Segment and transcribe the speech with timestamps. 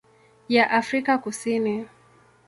[0.49, 1.87] ya Afrika Kusini.